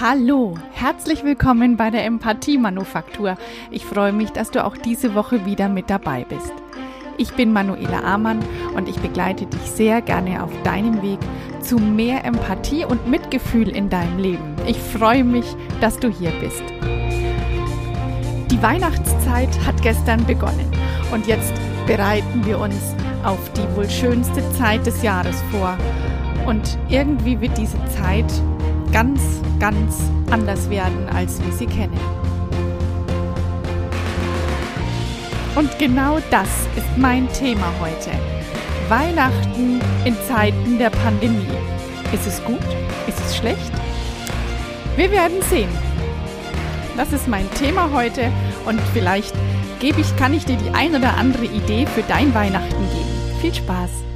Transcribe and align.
Hallo, 0.00 0.54
herzlich 0.72 1.24
willkommen 1.24 1.76
bei 1.76 1.90
der 1.90 2.06
Empathie-Manufaktur. 2.06 3.36
Ich 3.70 3.84
freue 3.84 4.14
mich, 4.14 4.30
dass 4.30 4.50
du 4.50 4.64
auch 4.64 4.78
diese 4.78 5.14
Woche 5.14 5.44
wieder 5.44 5.68
mit 5.68 5.90
dabei 5.90 6.24
bist. 6.26 6.54
Ich 7.18 7.34
bin 7.34 7.52
Manuela 7.52 8.00
Amann 8.02 8.42
und 8.74 8.88
ich 8.88 8.96
begleite 8.96 9.44
dich 9.44 9.60
sehr 9.60 10.00
gerne 10.00 10.42
auf 10.42 10.50
deinem 10.62 11.02
Weg 11.02 11.18
zu 11.60 11.76
mehr 11.76 12.24
Empathie 12.24 12.86
und 12.86 13.10
Mitgefühl 13.10 13.68
in 13.68 13.90
deinem 13.90 14.16
Leben. 14.16 14.56
Ich 14.66 14.78
freue 14.78 15.22
mich, 15.22 15.44
dass 15.82 15.98
du 15.98 16.08
hier 16.08 16.32
bist. 16.40 16.62
Die 18.50 18.62
Weihnachtszeit 18.62 19.50
hat 19.66 19.82
gestern 19.82 20.24
begonnen 20.24 20.72
und 21.12 21.26
jetzt 21.26 21.52
bereiten 21.86 22.46
wir 22.46 22.58
uns 22.58 22.94
auf 23.22 23.52
die 23.52 23.76
wohl 23.76 23.90
schönste 23.90 24.50
Zeit 24.54 24.86
des 24.86 25.02
Jahres 25.02 25.36
vor. 25.50 25.76
Und 26.46 26.78
irgendwie 26.88 27.38
wird 27.38 27.58
diese 27.58 27.76
Zeit 27.84 28.32
ganz, 28.92 29.20
ganz 29.58 29.96
anders 30.30 30.68
werden, 30.70 31.08
als 31.14 31.42
wir 31.44 31.52
sie 31.52 31.66
kennen. 31.66 31.98
Und 35.56 35.78
genau 35.78 36.18
das 36.30 36.48
ist 36.76 36.96
mein 36.96 37.30
Thema 37.32 37.72
heute. 37.80 38.10
Weihnachten 38.88 39.80
in 40.04 40.16
Zeiten 40.28 40.78
der 40.78 40.90
Pandemie. 40.90 41.46
Ist 42.12 42.26
es 42.26 42.42
gut? 42.44 42.58
Ist 43.06 43.20
es 43.20 43.36
schlecht? 43.36 43.72
Wir 44.96 45.10
werden 45.10 45.42
sehen. 45.48 45.70
Das 46.96 47.12
ist 47.12 47.28
mein 47.28 47.48
Thema 47.54 47.90
heute 47.92 48.30
und 48.66 48.80
vielleicht 48.92 49.34
gebe 49.78 50.00
ich, 50.00 50.16
kann 50.16 50.34
ich 50.34 50.44
dir 50.44 50.56
die 50.56 50.70
ein 50.70 50.94
oder 50.94 51.16
andere 51.16 51.44
Idee 51.44 51.86
für 51.86 52.02
dein 52.02 52.34
Weihnachten 52.34 52.68
geben. 52.70 53.40
Viel 53.40 53.54
Spaß! 53.54 54.09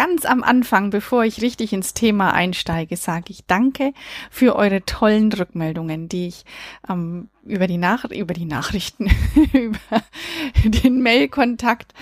Ganz 0.00 0.24
am 0.24 0.42
Anfang, 0.42 0.88
bevor 0.88 1.24
ich 1.24 1.42
richtig 1.42 1.74
ins 1.74 1.92
Thema 1.92 2.32
einsteige, 2.32 2.96
sage 2.96 3.26
ich 3.28 3.44
Danke 3.44 3.92
für 4.30 4.56
eure 4.56 4.82
tollen 4.86 5.30
Rückmeldungen, 5.30 6.08
die 6.08 6.28
ich 6.28 6.46
ähm, 6.88 7.28
über 7.42 7.66
die 7.66 7.78
Nach 7.78 8.04
über 8.04 8.34
die 8.34 8.44
Nachrichten, 8.44 9.10
über 9.52 10.02
den 10.64 11.02
Mailkontakt 11.02 11.94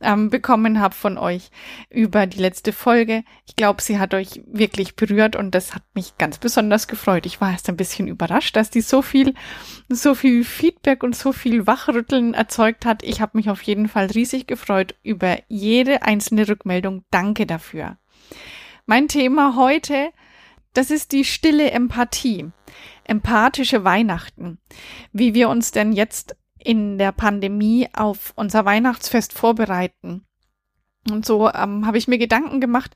ähm, 0.00 0.30
bekommen 0.30 0.80
habe 0.80 0.94
von 0.94 1.18
euch 1.18 1.50
über 1.90 2.26
die 2.26 2.38
letzte 2.38 2.72
Folge. 2.72 3.24
Ich 3.46 3.56
glaube, 3.56 3.82
sie 3.82 3.98
hat 3.98 4.14
euch 4.14 4.42
wirklich 4.46 4.96
berührt 4.96 5.36
und 5.36 5.54
das 5.54 5.74
hat 5.74 5.82
mich 5.94 6.18
ganz 6.18 6.38
besonders 6.38 6.88
gefreut. 6.88 7.26
Ich 7.26 7.40
war 7.40 7.52
erst 7.52 7.68
ein 7.68 7.76
bisschen 7.76 8.08
überrascht, 8.08 8.56
dass 8.56 8.70
die 8.70 8.80
so 8.80 9.02
viel, 9.02 9.34
so 9.88 10.14
viel 10.14 10.44
Feedback 10.44 11.02
und 11.02 11.14
so 11.14 11.32
viel 11.32 11.66
Wachrütteln 11.66 12.34
erzeugt 12.34 12.86
hat. 12.86 13.02
Ich 13.02 13.20
habe 13.20 13.36
mich 13.36 13.50
auf 13.50 13.62
jeden 13.62 13.88
Fall 13.88 14.06
riesig 14.06 14.46
gefreut 14.46 14.94
über 15.02 15.38
jede 15.48 16.02
einzelne 16.02 16.48
Rückmeldung. 16.48 17.04
Danke 17.10 17.46
dafür. 17.46 17.98
Mein 18.86 19.08
Thema 19.08 19.56
heute, 19.56 20.10
das 20.76 20.90
ist 20.90 21.12
die 21.12 21.24
stille 21.24 21.70
Empathie 21.70 22.50
empathische 23.08 23.84
Weihnachten, 23.84 24.58
wie 25.12 25.34
wir 25.34 25.48
uns 25.48 25.70
denn 25.70 25.92
jetzt 25.92 26.36
in 26.58 26.98
der 26.98 27.12
Pandemie 27.12 27.88
auf 27.92 28.32
unser 28.34 28.64
Weihnachtsfest 28.64 29.32
vorbereiten. 29.32 30.26
Und 31.08 31.24
so 31.24 31.48
ähm, 31.48 31.86
habe 31.86 31.98
ich 31.98 32.08
mir 32.08 32.18
Gedanken 32.18 32.60
gemacht, 32.60 32.92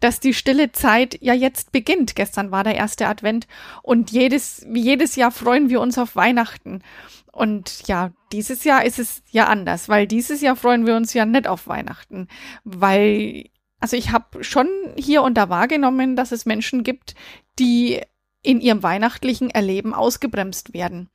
dass 0.00 0.18
die 0.18 0.34
stille 0.34 0.72
Zeit 0.72 1.16
ja 1.20 1.32
jetzt 1.32 1.70
beginnt. 1.70 2.16
Gestern 2.16 2.50
war 2.50 2.64
der 2.64 2.74
erste 2.74 3.06
Advent 3.06 3.46
und 3.82 4.10
jedes, 4.10 4.66
wie 4.68 4.82
jedes 4.82 5.14
Jahr 5.14 5.30
freuen 5.30 5.70
wir 5.70 5.80
uns 5.80 5.96
auf 5.96 6.16
Weihnachten. 6.16 6.82
Und 7.30 7.86
ja, 7.86 8.10
dieses 8.32 8.64
Jahr 8.64 8.84
ist 8.84 8.98
es 8.98 9.22
ja 9.30 9.46
anders, 9.46 9.88
weil 9.88 10.08
dieses 10.08 10.40
Jahr 10.40 10.56
freuen 10.56 10.86
wir 10.86 10.96
uns 10.96 11.14
ja 11.14 11.24
nicht 11.24 11.46
auf 11.46 11.68
Weihnachten, 11.68 12.26
weil 12.64 13.44
also 13.82 13.96
ich 13.96 14.12
habe 14.12 14.44
schon 14.44 14.68
hier 14.96 15.22
und 15.22 15.34
da 15.34 15.48
wahrgenommen, 15.48 16.14
dass 16.14 16.30
es 16.30 16.46
Menschen 16.46 16.84
gibt, 16.84 17.16
die 17.58 18.00
in 18.44 18.60
ihrem 18.60 18.84
weihnachtlichen 18.84 19.50
Erleben 19.50 19.92
ausgebremst 19.92 20.72
werden. 20.72 21.10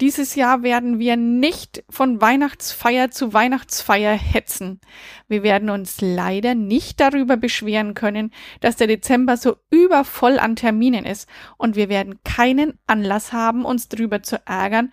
Dieses 0.00 0.34
Jahr 0.34 0.62
werden 0.62 0.98
wir 0.98 1.16
nicht 1.16 1.84
von 1.90 2.20
Weihnachtsfeier 2.22 3.10
zu 3.10 3.34
Weihnachtsfeier 3.34 4.14
hetzen. 4.14 4.80
Wir 5.28 5.42
werden 5.42 5.68
uns 5.68 6.00
leider 6.00 6.54
nicht 6.54 7.00
darüber 7.00 7.36
beschweren 7.36 7.92
können, 7.92 8.32
dass 8.60 8.76
der 8.76 8.86
Dezember 8.86 9.36
so 9.36 9.56
übervoll 9.70 10.38
an 10.38 10.56
Terminen 10.56 11.04
ist 11.04 11.28
und 11.58 11.76
wir 11.76 11.90
werden 11.90 12.20
keinen 12.24 12.78
Anlass 12.86 13.34
haben, 13.34 13.66
uns 13.66 13.90
darüber 13.90 14.22
zu 14.22 14.40
ärgern, 14.46 14.90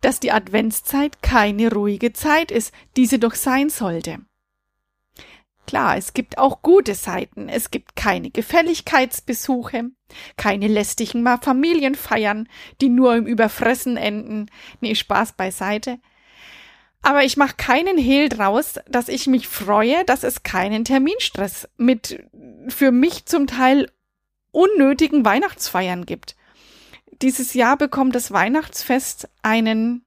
dass 0.00 0.18
die 0.18 0.32
Adventszeit 0.32 1.22
keine 1.22 1.72
ruhige 1.72 2.12
Zeit 2.12 2.50
ist, 2.50 2.72
diese 2.96 3.20
doch 3.20 3.34
sein 3.34 3.70
sollte. 3.70 4.18
Klar, 5.66 5.96
es 5.96 6.12
gibt 6.12 6.38
auch 6.38 6.62
gute 6.62 6.94
Seiten. 6.94 7.48
Es 7.48 7.70
gibt 7.70 7.96
keine 7.96 8.30
Gefälligkeitsbesuche, 8.30 9.90
keine 10.36 10.68
lästigen 10.68 11.26
Familienfeiern, 11.40 12.48
die 12.80 12.90
nur 12.90 13.16
im 13.16 13.26
Überfressen 13.26 13.96
enden. 13.96 14.50
Nee, 14.80 14.94
Spaß 14.94 15.32
beiseite. 15.32 15.98
Aber 17.00 17.24
ich 17.24 17.36
mache 17.36 17.56
keinen 17.56 17.98
Hehl 17.98 18.28
draus, 18.28 18.80
dass 18.88 19.08
ich 19.08 19.26
mich 19.26 19.46
freue, 19.46 20.04
dass 20.04 20.22
es 20.22 20.42
keinen 20.42 20.84
Terminstress 20.84 21.68
mit 21.76 22.24
für 22.68 22.92
mich 22.92 23.26
zum 23.26 23.46
Teil 23.46 23.90
unnötigen 24.52 25.24
Weihnachtsfeiern 25.24 26.06
gibt. 26.06 26.36
Dieses 27.20 27.54
Jahr 27.54 27.76
bekommt 27.76 28.14
das 28.14 28.32
Weihnachtsfest 28.32 29.28
einen 29.42 30.04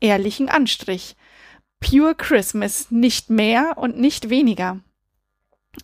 ehrlichen 0.00 0.48
Anstrich. 0.48 1.16
Pure 1.82 2.14
Christmas, 2.14 2.90
nicht 2.90 3.28
mehr 3.28 3.76
und 3.76 3.98
nicht 3.98 4.30
weniger. 4.30 4.80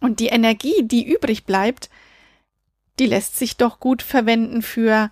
Und 0.01 0.21
die 0.21 0.29
Energie, 0.29 0.83
die 0.83 1.07
übrig 1.07 1.45
bleibt, 1.45 1.91
die 2.99 3.07
lässt 3.07 3.37
sich 3.37 3.57
doch 3.57 3.81
gut 3.81 4.03
verwenden 4.03 4.63
für, 4.63 5.11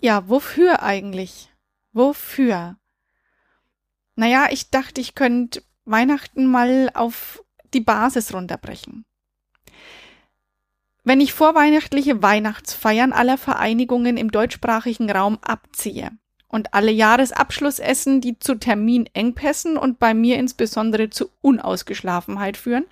ja, 0.00 0.28
wofür 0.28 0.82
eigentlich? 0.82 1.50
Wofür? 1.92 2.76
Naja, 4.14 4.48
ich 4.50 4.70
dachte, 4.70 5.00
ich 5.00 5.14
könnte 5.14 5.62
Weihnachten 5.84 6.46
mal 6.46 6.90
auf 6.94 7.42
die 7.74 7.80
Basis 7.80 8.34
runterbrechen. 8.34 9.04
Wenn 11.04 11.20
ich 11.20 11.32
vorweihnachtliche 11.32 12.22
Weihnachtsfeiern 12.22 13.12
aller 13.12 13.38
Vereinigungen 13.38 14.16
im 14.16 14.30
deutschsprachigen 14.30 15.10
Raum 15.10 15.38
abziehe, 15.40 16.10
und 16.48 16.72
alle 16.72 16.90
Jahresabschlussessen, 16.90 18.20
die 18.20 18.38
zu 18.38 18.54
Terminengpässen 18.54 19.76
und 19.76 19.98
bei 19.98 20.14
mir 20.14 20.36
insbesondere 20.36 21.10
zu 21.10 21.30
Unausgeschlafenheit 21.42 22.56
führen. 22.56 22.86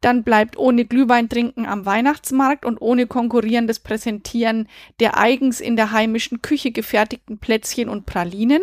Dann 0.00 0.22
bleibt 0.22 0.56
ohne 0.56 0.84
Glühwein 0.84 1.28
trinken 1.28 1.66
am 1.66 1.86
Weihnachtsmarkt 1.86 2.64
und 2.64 2.80
ohne 2.80 3.06
konkurrierendes 3.06 3.80
Präsentieren 3.80 4.68
der 5.00 5.18
eigens 5.18 5.60
in 5.60 5.76
der 5.76 5.90
heimischen 5.90 6.40
Küche 6.40 6.70
gefertigten 6.70 7.38
Plätzchen 7.38 7.88
und 7.88 8.06
Pralinen 8.06 8.62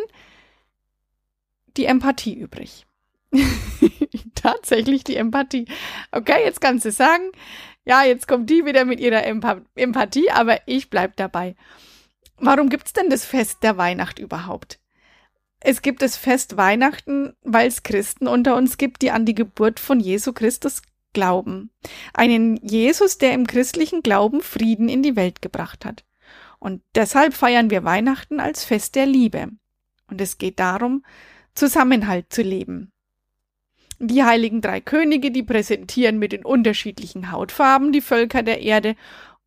die 1.77 1.85
Empathie 1.85 2.33
übrig. 2.33 2.85
Tatsächlich 4.35 5.03
die 5.03 5.15
Empathie. 5.15 5.65
Okay, 6.11 6.43
jetzt 6.43 6.61
kannst 6.61 6.85
du 6.85 6.91
sagen, 6.91 7.31
ja, 7.85 8.03
jetzt 8.03 8.27
kommt 8.27 8.49
die 8.49 8.65
wieder 8.65 8.85
mit 8.85 8.99
ihrer 8.99 9.23
Empa 9.25 9.61
Empathie, 9.75 10.29
aber 10.31 10.59
ich 10.65 10.89
bleib 10.89 11.15
dabei. 11.15 11.55
Warum 12.43 12.69
gibt's 12.69 12.91
denn 12.91 13.11
das 13.11 13.23
Fest 13.23 13.61
der 13.61 13.77
Weihnacht 13.77 14.17
überhaupt? 14.17 14.79
Es 15.59 15.83
gibt 15.83 16.01
das 16.01 16.17
Fest 16.17 16.57
Weihnachten, 16.57 17.35
weil 17.43 17.67
es 17.67 17.83
Christen 17.83 18.27
unter 18.27 18.55
uns 18.55 18.79
gibt, 18.79 19.03
die 19.03 19.11
an 19.11 19.27
die 19.27 19.35
Geburt 19.35 19.79
von 19.79 19.99
Jesu 19.99 20.33
Christus 20.33 20.81
glauben. 21.13 21.69
Einen 22.15 22.57
Jesus, 22.65 23.19
der 23.19 23.33
im 23.33 23.45
christlichen 23.45 24.01
Glauben 24.01 24.41
Frieden 24.41 24.89
in 24.89 25.03
die 25.03 25.15
Welt 25.15 25.43
gebracht 25.43 25.85
hat. 25.85 26.03
Und 26.57 26.81
deshalb 26.95 27.35
feiern 27.35 27.69
wir 27.69 27.83
Weihnachten 27.83 28.39
als 28.39 28.63
Fest 28.63 28.95
der 28.95 29.05
Liebe. 29.05 29.49
Und 30.09 30.19
es 30.19 30.39
geht 30.39 30.59
darum, 30.59 31.05
Zusammenhalt 31.53 32.33
zu 32.33 32.41
leben. 32.41 32.91
Die 33.99 34.23
heiligen 34.23 34.61
drei 34.61 34.81
Könige, 34.81 35.29
die 35.29 35.43
präsentieren 35.43 36.17
mit 36.17 36.31
den 36.31 36.43
unterschiedlichen 36.43 37.31
Hautfarben 37.31 37.91
die 37.91 38.01
Völker 38.01 38.41
der 38.41 38.61
Erde 38.61 38.95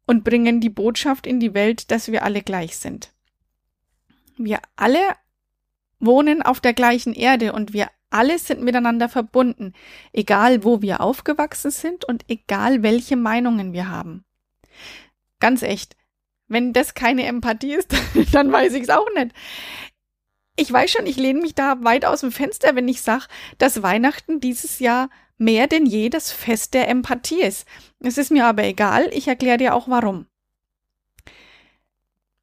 und 0.07 0.25
bringen 0.25 0.61
die 0.61 0.71
Botschaft 0.71 1.27
in 1.27 1.41
die 1.41 1.55
Welt, 1.55 1.91
dass 1.91 2.11
wir 2.11 2.25
alle 2.25 2.43
gleich 2.43 2.77
sind. 2.77 3.13
Wir 4.37 4.61
alle 4.77 5.01
wohnen 6.01 6.43
auf 6.43 6.61
der 6.61 6.75
gleichen 6.75 7.15
Erde 7.15 7.53
und 7.53 7.73
wir 7.73 7.89
alle 8.11 8.39
sind 8.39 8.63
miteinander 8.63 9.09
verbunden, 9.09 9.73
egal 10.13 10.63
wo 10.63 10.83
wir 10.83 11.01
aufgewachsen 11.01 11.71
sind 11.71 12.05
und 12.05 12.25
egal 12.29 12.83
welche 12.83 13.17
Meinungen 13.17 13.73
wir 13.73 13.89
haben. 13.89 14.25
Ganz 15.41 15.63
echt, 15.63 15.97
wenn 16.47 16.73
das 16.73 16.95
keine 16.95 17.25
Empathie 17.25 17.75
ist, 17.75 17.95
dann 18.33 18.53
weiß 18.53 18.75
ich 18.75 18.85
es 18.85 18.91
auch 18.91 19.09
nicht. 19.17 19.35
Ich 20.57 20.73
weiß 20.73 20.93
schon, 20.93 21.07
ich 21.07 21.17
lehne 21.17 21.41
mich 21.41 21.57
da 21.57 21.83
weit 21.83 22.05
aus 22.05 22.21
dem 22.21 22.31
Fenster, 22.31 22.77
wenn 22.77 22.87
ich 22.87 23.03
sage, 23.03 23.25
dass 23.59 23.83
Weihnachten 23.83 24.39
dieses 24.39 24.79
Jahr 24.79 25.11
mehr 25.39 25.67
denn 25.67 25.87
je 25.87 26.09
das 26.09 26.33
Fest 26.33 26.75
der 26.75 26.89
Empathie 26.89 27.43
ist. 27.43 27.67
Es 28.01 28.19
ist 28.19 28.31
mir 28.31 28.47
aber 28.47 28.65
egal, 28.65 29.11
ich 29.13 29.29
erkläre 29.29 29.59
dir 29.59 29.75
auch 29.75 29.89
warum. 29.89 30.27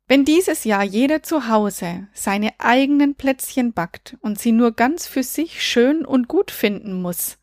Wenn 0.08 0.26
dieses 0.26 0.66
Jahr 0.66 0.84
jeder 0.84 1.24
zu 1.24 1.48
Hause 1.48 2.10
seine 2.14 2.60
eigenen 2.60 3.16
Plätzchen 3.16 3.72
backt 3.72 4.18
und 4.20 4.38
sie 4.38 4.52
nur 4.52 4.74
ganz 4.74 5.08
für 5.08 5.24
sich 5.24 5.64
schön 5.64 6.06
und 6.06 6.28
gut 6.28 6.52
finden 6.52 7.02
muss, 7.02 7.38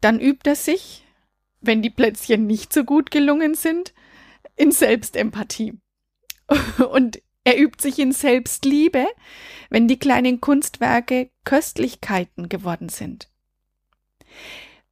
dann 0.00 0.18
übt 0.18 0.48
er 0.48 0.56
sich, 0.56 1.04
wenn 1.60 1.82
die 1.82 1.90
Plätzchen 1.90 2.46
nicht 2.46 2.72
so 2.72 2.84
gut 2.84 3.10
gelungen 3.10 3.54
sind, 3.54 3.92
in 4.56 4.72
Selbstempathie. 4.72 5.74
Und 6.90 7.20
er 7.44 7.58
übt 7.60 7.82
sich 7.82 7.98
in 7.98 8.12
Selbstliebe, 8.12 9.06
wenn 9.68 9.88
die 9.88 9.98
kleinen 9.98 10.40
Kunstwerke 10.40 11.30
Köstlichkeiten 11.44 12.48
geworden 12.48 12.88
sind. 12.88 13.30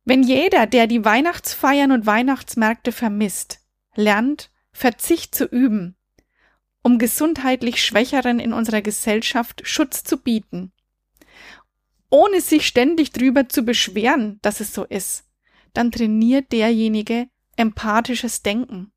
Wenn 0.04 0.22
jeder, 0.22 0.66
der 0.66 0.86
die 0.86 1.04
Weihnachtsfeiern 1.04 1.92
und 1.92 2.06
Weihnachtsmärkte 2.06 2.92
vermisst, 2.92 3.60
lernt, 3.94 4.50
Verzicht 4.72 5.34
zu 5.34 5.46
üben, 5.46 5.96
um 6.82 6.98
gesundheitlich 6.98 7.82
Schwächeren 7.82 8.38
in 8.40 8.52
unserer 8.52 8.82
Gesellschaft 8.82 9.62
Schutz 9.64 10.04
zu 10.04 10.18
bieten, 10.18 10.72
ohne 12.10 12.40
sich 12.40 12.66
ständig 12.66 13.12
drüber 13.12 13.48
zu 13.48 13.62
beschweren, 13.62 14.38
dass 14.42 14.60
es 14.60 14.74
so 14.74 14.84
ist, 14.84 15.24
dann 15.72 15.90
trainiert 15.90 16.52
derjenige 16.52 17.28
empathisches 17.56 18.42
Denken. 18.42 18.92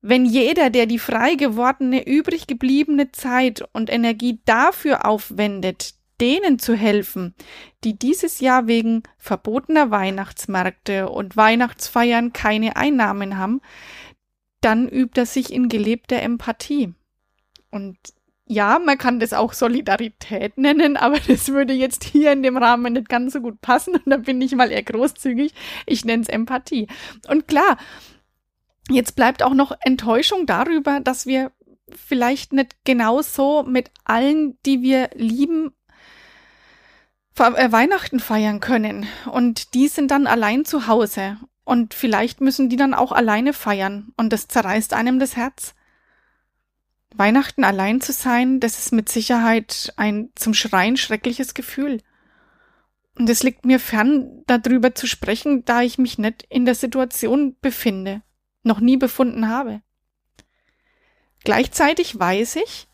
Wenn 0.00 0.26
jeder, 0.26 0.68
der 0.68 0.86
die 0.86 0.98
frei 0.98 1.36
gewordene, 1.36 2.04
übrig 2.06 2.48
gebliebene 2.48 3.12
Zeit 3.12 3.62
und 3.72 3.88
Energie 3.88 4.40
dafür 4.44 5.06
aufwendet, 5.06 5.94
denen 6.22 6.60
zu 6.60 6.74
helfen, 6.74 7.34
die 7.82 7.98
dieses 7.98 8.38
Jahr 8.38 8.68
wegen 8.68 9.02
verbotener 9.18 9.90
Weihnachtsmärkte 9.90 11.08
und 11.08 11.36
Weihnachtsfeiern 11.36 12.32
keine 12.32 12.76
Einnahmen 12.76 13.36
haben, 13.36 13.60
dann 14.60 14.88
übt 14.88 15.20
er 15.20 15.26
sich 15.26 15.52
in 15.52 15.68
gelebter 15.68 16.22
Empathie. 16.22 16.94
Und 17.72 17.98
ja, 18.46 18.78
man 18.78 18.98
kann 18.98 19.18
das 19.18 19.32
auch 19.32 19.52
Solidarität 19.52 20.58
nennen, 20.58 20.96
aber 20.96 21.18
das 21.26 21.48
würde 21.48 21.72
jetzt 21.72 22.04
hier 22.04 22.32
in 22.32 22.44
dem 22.44 22.56
Rahmen 22.56 22.92
nicht 22.92 23.08
ganz 23.08 23.32
so 23.32 23.40
gut 23.40 23.60
passen 23.60 23.94
und 23.96 24.06
da 24.06 24.16
bin 24.18 24.40
ich 24.40 24.54
mal 24.54 24.70
eher 24.70 24.84
großzügig. 24.84 25.52
Ich 25.86 26.04
nenne 26.04 26.22
es 26.22 26.28
Empathie. 26.28 26.86
Und 27.26 27.48
klar, 27.48 27.78
jetzt 28.88 29.16
bleibt 29.16 29.42
auch 29.42 29.54
noch 29.54 29.72
Enttäuschung 29.80 30.46
darüber, 30.46 31.00
dass 31.00 31.26
wir 31.26 31.50
vielleicht 31.90 32.52
nicht 32.52 32.76
genauso 32.84 33.64
mit 33.64 33.90
allen, 34.04 34.56
die 34.64 34.82
wir 34.82 35.10
lieben, 35.14 35.72
Weihnachten 37.36 38.20
feiern 38.20 38.60
können. 38.60 39.06
Und 39.30 39.74
die 39.74 39.88
sind 39.88 40.10
dann 40.10 40.26
allein 40.26 40.64
zu 40.64 40.86
Hause. 40.86 41.38
Und 41.64 41.94
vielleicht 41.94 42.40
müssen 42.40 42.68
die 42.68 42.76
dann 42.76 42.94
auch 42.94 43.12
alleine 43.12 43.52
feiern. 43.52 44.12
Und 44.16 44.32
das 44.32 44.48
zerreißt 44.48 44.94
einem 44.94 45.18
das 45.18 45.36
Herz. 45.36 45.74
Weihnachten 47.14 47.64
allein 47.64 48.00
zu 48.00 48.12
sein, 48.12 48.60
das 48.60 48.78
ist 48.78 48.92
mit 48.92 49.08
Sicherheit 49.08 49.92
ein 49.96 50.30
zum 50.34 50.54
Schreien 50.54 50.96
schreckliches 50.96 51.54
Gefühl. 51.54 52.00
Und 53.18 53.28
es 53.28 53.42
liegt 53.42 53.66
mir 53.66 53.78
fern, 53.78 54.42
darüber 54.46 54.94
zu 54.94 55.06
sprechen, 55.06 55.64
da 55.64 55.82
ich 55.82 55.98
mich 55.98 56.18
nicht 56.18 56.44
in 56.48 56.64
der 56.64 56.74
Situation 56.74 57.56
befinde, 57.60 58.22
noch 58.62 58.80
nie 58.80 58.96
befunden 58.96 59.48
habe. 59.48 59.82
Gleichzeitig 61.44 62.18
weiß 62.18 62.56
ich, 62.56 62.88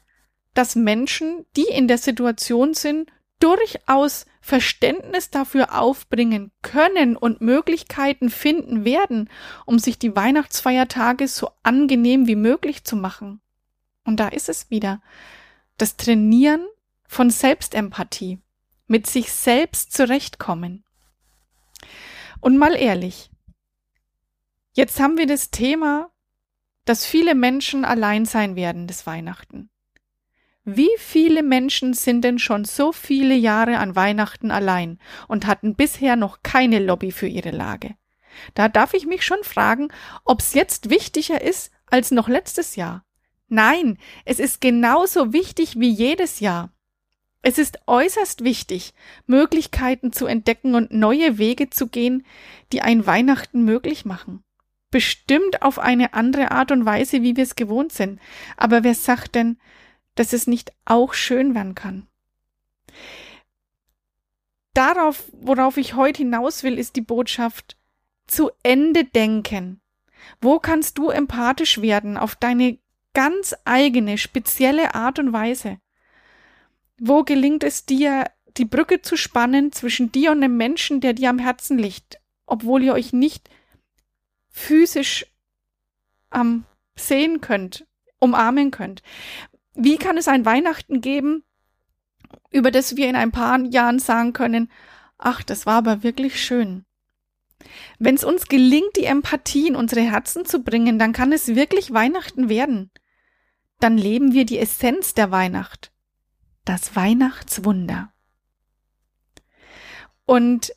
dass 0.54 0.74
Menschen, 0.74 1.46
die 1.56 1.66
in 1.66 1.86
der 1.86 1.98
Situation 1.98 2.74
sind, 2.74 3.12
durchaus 3.40 4.26
Verständnis 4.40 5.30
dafür 5.30 5.78
aufbringen 5.78 6.50
können 6.62 7.16
und 7.16 7.40
Möglichkeiten 7.40 8.30
finden 8.30 8.84
werden, 8.84 9.30
um 9.66 9.78
sich 9.78 9.98
die 9.98 10.16
Weihnachtsfeiertage 10.16 11.28
so 11.28 11.50
angenehm 11.62 12.26
wie 12.26 12.36
möglich 12.36 12.84
zu 12.84 12.96
machen. 12.96 13.40
Und 14.04 14.20
da 14.20 14.28
ist 14.28 14.48
es 14.48 14.70
wieder. 14.70 15.02
Das 15.76 15.96
Trainieren 15.96 16.66
von 17.06 17.30
Selbstempathie, 17.30 18.38
mit 18.86 19.06
sich 19.06 19.32
selbst 19.32 19.92
zurechtkommen. 19.92 20.84
Und 22.40 22.56
mal 22.56 22.74
ehrlich, 22.74 23.30
jetzt 24.72 25.00
haben 25.00 25.18
wir 25.18 25.26
das 25.26 25.50
Thema, 25.50 26.10
dass 26.84 27.04
viele 27.04 27.34
Menschen 27.34 27.84
allein 27.84 28.24
sein 28.24 28.56
werden 28.56 28.86
des 28.86 29.06
Weihnachten. 29.06 29.68
Wie 30.70 30.90
viele 30.98 31.42
Menschen 31.42 31.94
sind 31.94 32.20
denn 32.20 32.38
schon 32.38 32.66
so 32.66 32.92
viele 32.92 33.34
Jahre 33.34 33.78
an 33.78 33.96
Weihnachten 33.96 34.50
allein 34.50 34.98
und 35.26 35.46
hatten 35.46 35.76
bisher 35.76 36.14
noch 36.14 36.42
keine 36.42 36.78
Lobby 36.78 37.10
für 37.10 37.26
ihre 37.26 37.52
Lage? 37.52 37.94
Da 38.52 38.68
darf 38.68 38.92
ich 38.92 39.06
mich 39.06 39.24
schon 39.24 39.42
fragen, 39.44 39.88
ob's 40.26 40.52
jetzt 40.52 40.90
wichtiger 40.90 41.40
ist 41.40 41.72
als 41.86 42.10
noch 42.10 42.28
letztes 42.28 42.76
Jahr. 42.76 43.02
Nein, 43.48 43.96
es 44.26 44.38
ist 44.38 44.60
genauso 44.60 45.32
wichtig 45.32 45.80
wie 45.80 45.88
jedes 45.88 46.40
Jahr. 46.40 46.70
Es 47.40 47.56
ist 47.56 47.78
äußerst 47.86 48.44
wichtig, 48.44 48.92
Möglichkeiten 49.26 50.12
zu 50.12 50.26
entdecken 50.26 50.74
und 50.74 50.92
neue 50.92 51.38
Wege 51.38 51.70
zu 51.70 51.86
gehen, 51.86 52.26
die 52.72 52.82
ein 52.82 53.06
Weihnachten 53.06 53.64
möglich 53.64 54.04
machen. 54.04 54.44
Bestimmt 54.90 55.62
auf 55.62 55.78
eine 55.78 56.12
andere 56.12 56.50
Art 56.50 56.72
und 56.72 56.84
Weise, 56.84 57.22
wie 57.22 57.36
wir 57.36 57.44
es 57.44 57.56
gewohnt 57.56 57.92
sind. 57.92 58.20
Aber 58.58 58.84
wer 58.84 58.94
sagt 58.94 59.34
denn, 59.34 59.56
dass 60.18 60.32
es 60.32 60.46
nicht 60.46 60.72
auch 60.84 61.14
schön 61.14 61.54
werden 61.54 61.74
kann. 61.74 62.08
Darauf, 64.74 65.24
worauf 65.32 65.76
ich 65.76 65.94
heute 65.94 66.18
hinaus 66.18 66.62
will, 66.62 66.78
ist 66.78 66.96
die 66.96 67.00
Botschaft 67.00 67.76
zu 68.26 68.50
Ende 68.62 69.04
denken. 69.04 69.80
Wo 70.40 70.58
kannst 70.58 70.98
du 70.98 71.10
empathisch 71.10 71.80
werden 71.80 72.16
auf 72.16 72.36
deine 72.36 72.78
ganz 73.14 73.54
eigene, 73.64 74.18
spezielle 74.18 74.94
Art 74.94 75.18
und 75.18 75.32
Weise? 75.32 75.78
Wo 76.98 77.22
gelingt 77.22 77.64
es 77.64 77.86
dir, 77.86 78.30
die 78.56 78.64
Brücke 78.64 79.02
zu 79.02 79.16
spannen 79.16 79.72
zwischen 79.72 80.12
dir 80.12 80.32
und 80.32 80.40
dem 80.40 80.56
Menschen, 80.56 81.00
der 81.00 81.12
dir 81.12 81.30
am 81.30 81.38
Herzen 81.38 81.78
liegt, 81.78 82.20
obwohl 82.46 82.82
ihr 82.82 82.94
euch 82.94 83.12
nicht 83.12 83.48
physisch 84.48 85.26
ähm, 86.34 86.64
sehen 86.96 87.40
könnt, 87.40 87.86
umarmen 88.18 88.70
könnt? 88.70 89.02
Wie 89.80 89.96
kann 89.96 90.18
es 90.18 90.26
ein 90.26 90.44
Weihnachten 90.44 91.00
geben, 91.00 91.44
über 92.50 92.72
das 92.72 92.96
wir 92.96 93.08
in 93.08 93.14
ein 93.14 93.30
paar 93.30 93.60
Jahren 93.60 94.00
sagen 94.00 94.32
können, 94.32 94.72
ach, 95.18 95.44
das 95.44 95.66
war 95.66 95.76
aber 95.76 96.02
wirklich 96.02 96.42
schön. 96.42 96.84
Wenn 98.00 98.16
es 98.16 98.24
uns 98.24 98.48
gelingt, 98.48 98.96
die 98.96 99.04
Empathie 99.04 99.68
in 99.68 99.76
unsere 99.76 100.00
Herzen 100.00 100.44
zu 100.44 100.64
bringen, 100.64 100.98
dann 100.98 101.12
kann 101.12 101.30
es 101.30 101.54
wirklich 101.54 101.92
Weihnachten 101.92 102.48
werden. 102.48 102.90
Dann 103.78 103.96
leben 103.96 104.32
wir 104.32 104.44
die 104.44 104.58
Essenz 104.58 105.14
der 105.14 105.30
Weihnacht. 105.30 105.92
Das 106.64 106.96
Weihnachtswunder. 106.96 108.12
Und 110.26 110.72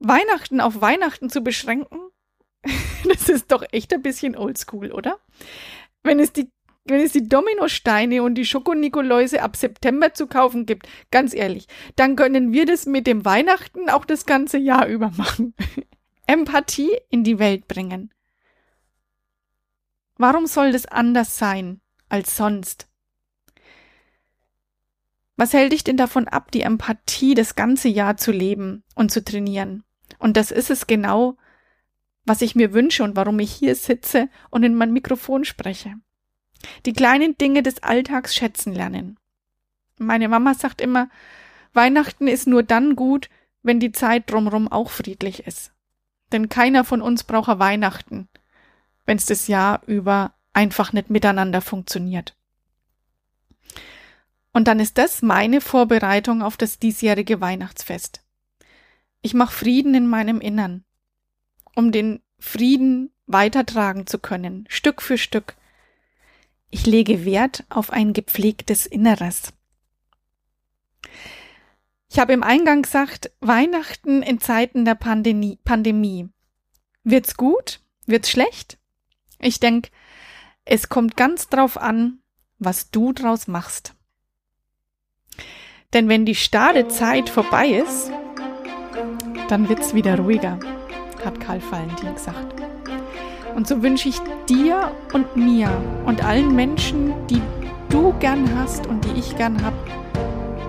Weihnachten 0.00 0.60
auf 0.60 0.80
Weihnachten 0.80 1.30
zu 1.30 1.42
beschränken, 1.42 2.00
das 3.08 3.28
ist 3.28 3.52
doch 3.52 3.62
echt 3.70 3.94
ein 3.94 4.02
bisschen 4.02 4.36
oldschool, 4.36 4.90
oder? 4.90 5.20
Wenn 6.02 6.18
es 6.18 6.32
die 6.32 6.50
wenn 6.88 7.00
es 7.00 7.12
die 7.12 7.28
Dominosteine 7.28 8.22
und 8.22 8.34
die 8.34 8.44
Schokonikoläuse 8.44 9.42
ab 9.42 9.56
September 9.56 10.14
zu 10.14 10.26
kaufen 10.26 10.66
gibt, 10.66 10.88
ganz 11.10 11.34
ehrlich, 11.34 11.66
dann 11.96 12.16
können 12.16 12.52
wir 12.52 12.66
das 12.66 12.86
mit 12.86 13.06
dem 13.06 13.24
Weihnachten 13.24 13.88
auch 13.90 14.04
das 14.04 14.26
ganze 14.26 14.58
Jahr 14.58 14.86
über 14.86 15.10
machen. 15.16 15.54
Empathie 16.26 16.90
in 17.08 17.24
die 17.24 17.38
Welt 17.38 17.68
bringen. 17.68 18.12
Warum 20.16 20.46
soll 20.46 20.72
das 20.72 20.86
anders 20.86 21.38
sein 21.38 21.80
als 22.08 22.36
sonst? 22.36 22.88
Was 25.36 25.52
hält 25.52 25.72
dich 25.72 25.84
denn 25.84 25.96
davon 25.96 26.26
ab, 26.26 26.50
die 26.50 26.62
Empathie 26.62 27.34
das 27.34 27.54
ganze 27.54 27.88
Jahr 27.88 28.16
zu 28.16 28.32
leben 28.32 28.82
und 28.96 29.12
zu 29.12 29.22
trainieren? 29.22 29.84
Und 30.18 30.36
das 30.36 30.50
ist 30.50 30.70
es 30.70 30.88
genau, 30.88 31.36
was 32.24 32.42
ich 32.42 32.56
mir 32.56 32.72
wünsche 32.72 33.04
und 33.04 33.16
warum 33.16 33.38
ich 33.38 33.52
hier 33.52 33.74
sitze 33.76 34.28
und 34.50 34.64
in 34.64 34.74
mein 34.74 34.92
Mikrofon 34.92 35.44
spreche. 35.44 35.94
Die 36.86 36.92
kleinen 36.92 37.36
Dinge 37.38 37.62
des 37.62 37.82
Alltags 37.82 38.34
schätzen 38.34 38.72
lernen. 38.72 39.18
Meine 39.98 40.28
Mama 40.28 40.54
sagt 40.54 40.80
immer, 40.80 41.08
Weihnachten 41.72 42.28
ist 42.28 42.46
nur 42.46 42.62
dann 42.62 42.96
gut, 42.96 43.28
wenn 43.62 43.80
die 43.80 43.92
Zeit 43.92 44.30
drumherum 44.30 44.70
auch 44.70 44.90
friedlich 44.90 45.46
ist. 45.46 45.72
Denn 46.32 46.48
keiner 46.48 46.84
von 46.84 47.02
uns 47.02 47.24
braucht 47.24 47.58
Weihnachten, 47.58 48.28
wenn 49.06 49.16
es 49.16 49.26
das 49.26 49.48
Jahr 49.48 49.82
über 49.86 50.34
einfach 50.52 50.92
nicht 50.92 51.10
miteinander 51.10 51.60
funktioniert. 51.60 52.36
Und 54.52 54.66
dann 54.66 54.80
ist 54.80 54.98
das 54.98 55.22
meine 55.22 55.60
Vorbereitung 55.60 56.42
auf 56.42 56.56
das 56.56 56.78
diesjährige 56.78 57.40
Weihnachtsfest. 57.40 58.24
Ich 59.22 59.34
mache 59.34 59.52
Frieden 59.52 59.94
in 59.94 60.06
meinem 60.06 60.40
Innern, 60.40 60.84
um 61.74 61.92
den 61.92 62.22
Frieden 62.38 63.12
weitertragen 63.26 64.06
zu 64.06 64.18
können, 64.18 64.64
Stück 64.68 65.02
für 65.02 65.18
Stück, 65.18 65.56
ich 66.70 66.86
lege 66.86 67.24
Wert 67.24 67.64
auf 67.68 67.90
ein 67.90 68.12
gepflegtes 68.12 68.86
Inneres. 68.86 69.52
Ich 72.10 72.18
habe 72.18 72.32
im 72.32 72.42
Eingang 72.42 72.82
gesagt, 72.82 73.30
Weihnachten 73.40 74.22
in 74.22 74.40
Zeiten 74.40 74.84
der 74.84 74.94
Pandemie. 74.94 75.58
Pandemie. 75.64 76.28
Wird's 77.04 77.36
gut? 77.36 77.80
Wird's 78.06 78.30
schlecht? 78.30 78.78
Ich 79.40 79.60
denke, 79.60 79.90
es 80.64 80.88
kommt 80.88 81.16
ganz 81.16 81.48
drauf 81.48 81.76
an, 81.76 82.18
was 82.58 82.90
du 82.90 83.12
draus 83.12 83.46
machst. 83.46 83.94
Denn 85.92 86.08
wenn 86.08 86.26
die 86.26 86.34
starre 86.34 86.88
Zeit 86.88 87.30
vorbei 87.30 87.68
ist, 87.68 88.10
dann 89.48 89.68
wird's 89.68 89.94
wieder 89.94 90.18
ruhiger. 90.18 90.58
hat 91.24 91.40
Karl 91.40 91.62
Valentin 91.70 92.14
gesagt. 92.14 92.67
Und 93.58 93.66
so 93.66 93.82
wünsche 93.82 94.08
ich 94.08 94.20
dir 94.48 94.92
und 95.12 95.34
mir 95.34 95.68
und 96.06 96.24
allen 96.24 96.54
Menschen, 96.54 97.12
die 97.28 97.42
du 97.88 98.14
gern 98.20 98.48
hast 98.56 98.86
und 98.86 99.04
die 99.04 99.18
ich 99.18 99.36
gern 99.36 99.60
habe, 99.64 99.74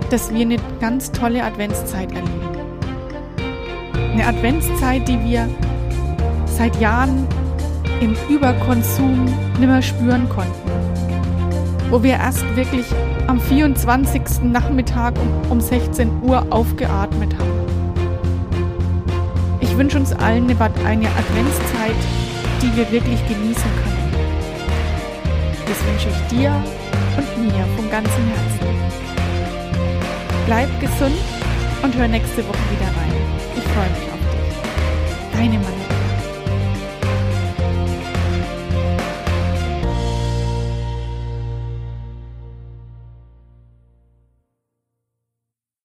dass 0.10 0.34
wir 0.34 0.42
eine 0.42 0.56
ganz 0.80 1.12
tolle 1.12 1.44
Adventszeit 1.44 2.12
erleben. 2.12 2.50
Eine 4.14 4.26
Adventszeit, 4.26 5.08
die 5.08 5.24
wir 5.24 5.48
seit 6.48 6.82
Jahren 6.82 7.28
im 8.02 8.16
Überkonsum 8.28 9.26
nimmer 9.60 9.84
spüren 9.84 10.28
konnten. 10.28 10.72
Wo 11.92 12.02
wir 12.02 12.14
erst 12.14 12.44
wirklich 12.56 12.88
am 13.28 13.40
24. 13.40 14.42
Nachmittag 14.46 15.14
um, 15.20 15.52
um 15.52 15.62
16 15.62 16.24
Uhr 16.24 16.44
aufgeatmet 16.50 17.38
haben. 17.38 17.52
Ich 19.60 19.78
wünsche 19.78 20.00
uns 20.00 20.12
allen 20.12 20.50
eine, 20.50 20.60
eine 20.88 21.08
Adventszeit, 21.08 22.19
die 22.62 22.76
wir 22.76 22.92
wirklich 22.92 23.20
genießen 23.28 23.72
können. 23.84 24.00
Das 25.66 25.86
wünsche 25.86 26.10
ich 26.10 26.38
dir 26.38 26.52
und 27.18 27.44
mir 27.44 27.66
von 27.76 27.90
ganzem 27.90 28.28
Herzen. 28.28 28.68
Bleib 30.46 30.80
gesund 30.80 31.20
und 31.84 31.96
hör 31.96 32.08
nächste 32.08 32.46
Woche 32.48 32.66
wieder 32.72 32.88
rein. 32.88 33.14
Ich 33.56 33.64
freue 33.64 33.90
mich 33.90 34.12
auf 34.12 34.20
dich. 34.34 35.38
Deine 35.38 35.60
Mann. 35.60 35.79